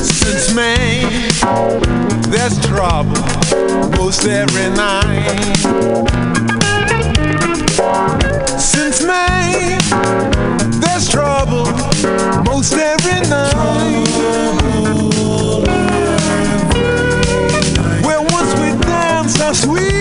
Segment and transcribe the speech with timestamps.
[0.00, 1.28] Since May,
[2.28, 3.20] there's trouble
[3.96, 5.56] most every night.
[8.60, 9.78] Since May,
[10.78, 11.66] there's trouble
[12.44, 14.06] most every night.
[18.04, 19.99] Well, once we dance our sweet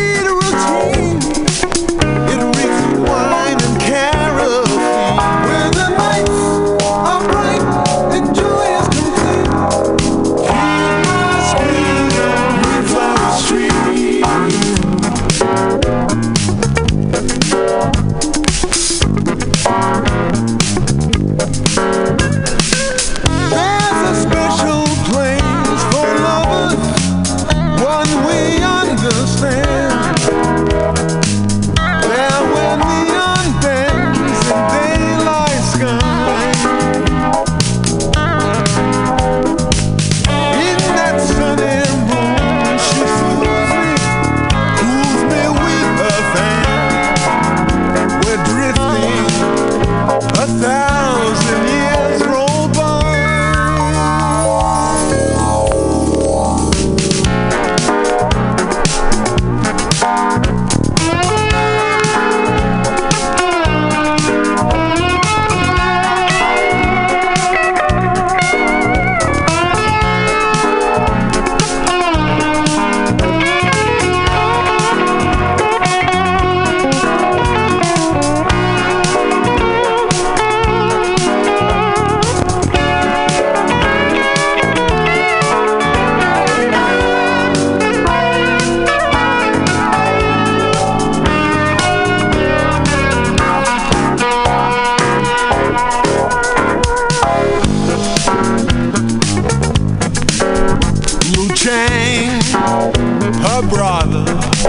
[101.69, 104.25] Her brother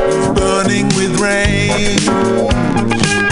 [0.07, 3.30] is burning with rage.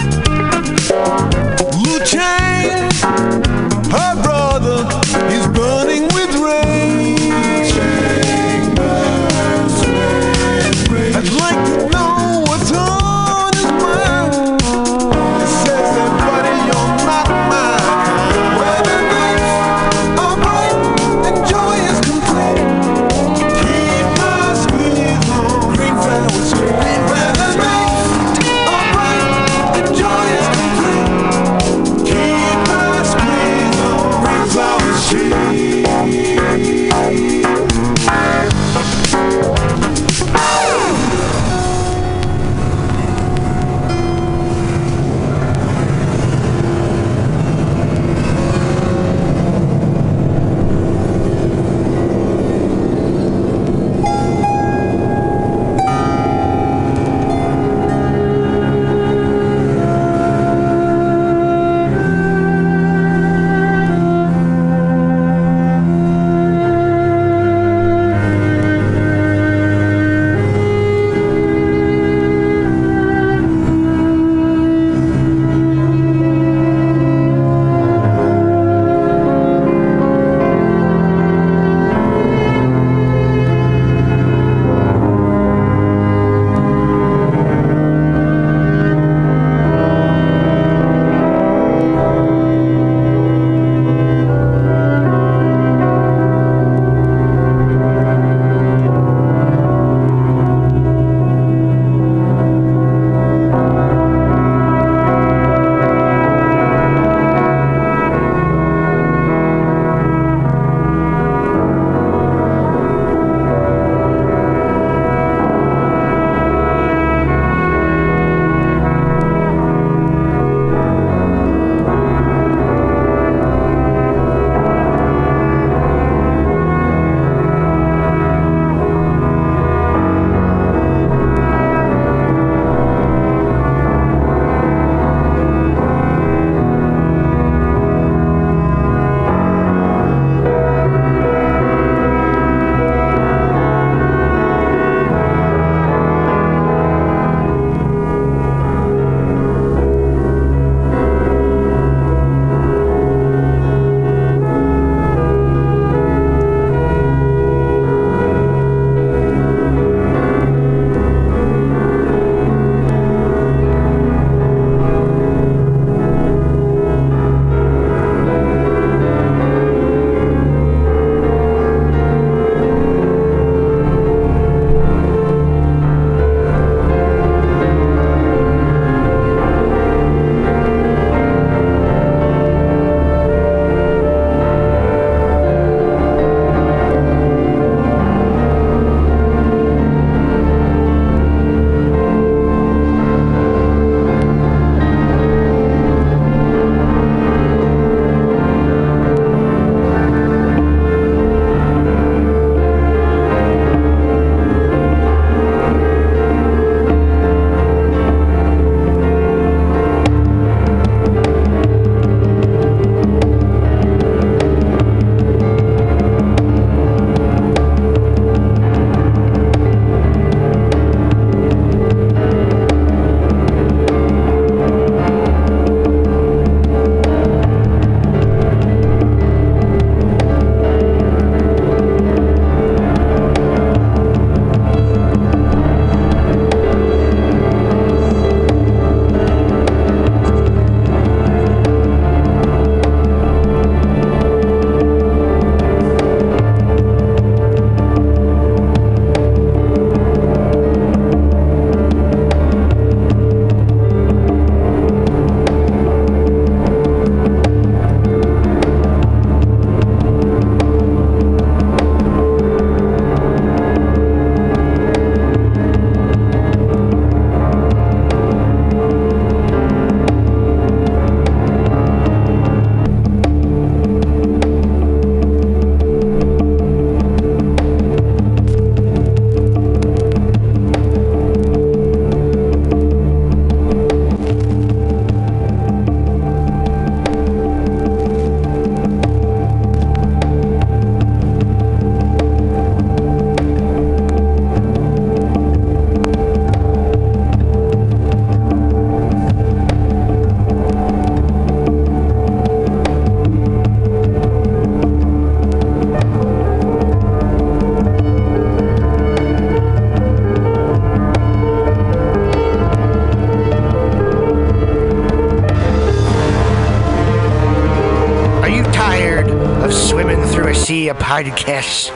[320.89, 321.91] Sea of podcasts?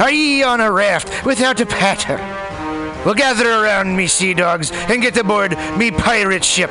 [0.00, 2.16] Are ye on a raft without a paddle?
[3.04, 6.70] Well, gather around me, sea dogs, and get aboard me pirate ship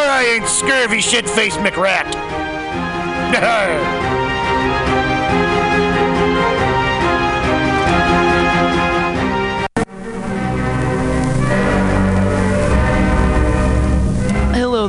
[0.00, 2.14] I ain't scurvy shit-faced McRat.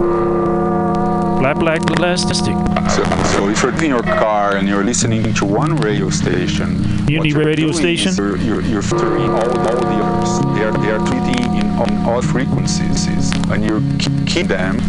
[0.00, 2.56] Black Black Plastic.
[2.90, 3.04] So,
[3.36, 7.70] so if you're in your car and you're listening to one radio station, you're radio
[7.72, 8.14] station?
[8.14, 10.38] You're, you're, you're filtering all, all the others.
[10.56, 13.82] They are, they are treating in on all frequencies, and you
[14.26, 14.80] keep, them.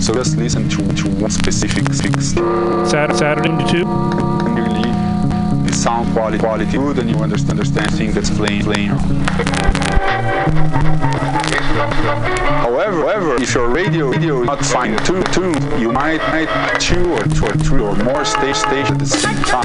[0.00, 2.32] So just listen to, to one specific fix.
[2.90, 3.84] Saturday, Saturday to 2.
[4.54, 4.90] Really,
[5.66, 8.90] the sound quality quality good, and you understand understand things that's playing playing.
[11.74, 16.48] However, however, if your radio radio is not fine tuned, tuned, you might need
[16.80, 19.64] two or two or three or more stage stage at the same time.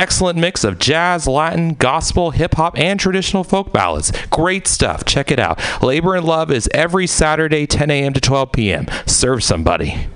[0.00, 4.10] excellent mix of jazz, Latin, gospel, hip hop, and traditional folk ballads.
[4.30, 5.04] Great stuff.
[5.04, 5.60] Check it out.
[5.82, 8.14] Labor and Love is every Saturday, 10 a.m.
[8.14, 8.86] to 12 p.m.
[9.04, 10.06] Serve somebody.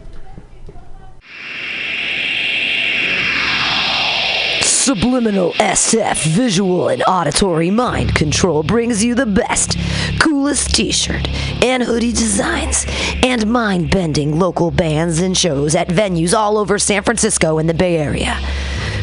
[4.62, 9.78] Subliminal SF visual and auditory mind control brings you the best
[10.18, 11.26] coolest t shirt
[11.62, 12.84] and hoodie designs
[13.22, 17.74] and mind bending local bands and shows at venues all over San Francisco and the
[17.74, 18.38] Bay Area.